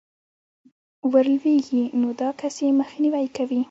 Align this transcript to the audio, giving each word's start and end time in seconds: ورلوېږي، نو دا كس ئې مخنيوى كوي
ورلوېږي، 1.11 1.83
نو 1.99 2.09
دا 2.19 2.29
كس 2.39 2.55
ئې 2.63 2.69
مخنيوى 2.79 3.25
كوي 3.35 3.59